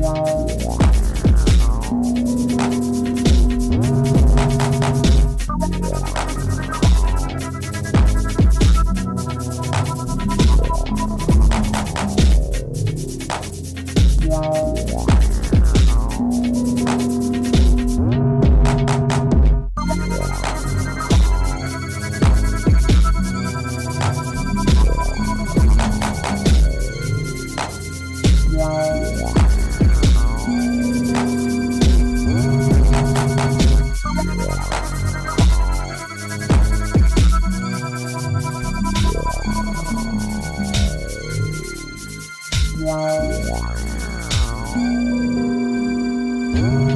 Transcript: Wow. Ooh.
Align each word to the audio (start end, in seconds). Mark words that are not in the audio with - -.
Wow. 0.00 0.37
Ooh. 46.56 46.87